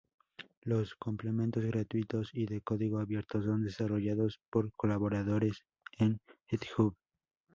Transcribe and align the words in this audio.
Los 0.63 0.95
complementos 0.95 1.63
gratuitos 1.63 2.31
y 2.33 2.47
de 2.47 2.61
código 2.61 2.97
abierto 2.97 3.39
son 3.43 3.63
desarrollados 3.63 4.39
por 4.49 4.73
colaboradores 4.73 5.61
en 5.99 6.19
GitHub. 6.47 6.95